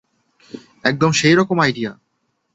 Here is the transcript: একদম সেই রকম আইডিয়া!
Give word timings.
একদম 0.83 1.11
সেই 1.11 1.35
রকম 1.35 1.57
আইডিয়া! 1.59 1.91